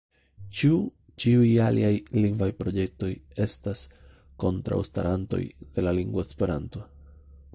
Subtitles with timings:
[0.59, 0.69] Ĉu
[1.23, 1.91] ĉiuj aliaj
[2.23, 3.11] lingvaj projektoj
[3.45, 3.85] estas
[4.45, 5.43] kontraŭstarantoj
[5.77, 6.85] de la lingvo Esperanto?